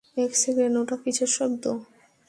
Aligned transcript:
এক 0.17 0.31
সেকেন্ড, 0.41 0.75
ওটা 0.81 0.95
কিসের 1.03 1.31
শব্দ? 1.37 1.63